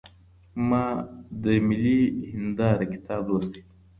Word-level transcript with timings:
ما 0.69 0.85
د 1.43 1.45
ملي 1.67 1.99
هنداره 2.31 2.85
کتاب 2.93 3.21
لوستی 3.29 3.61
دی. 3.63 3.63